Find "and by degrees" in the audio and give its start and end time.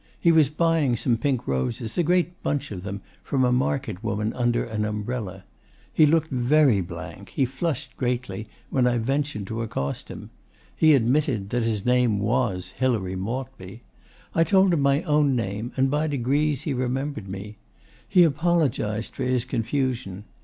15.77-16.63